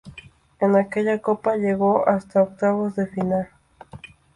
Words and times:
En 0.59 0.75
aquella 0.75 1.19
Copa 1.21 1.57
llegó 1.57 2.07
hasta 2.07 2.41
octavos 2.41 2.95
de 2.95 3.05
final. 3.05 3.49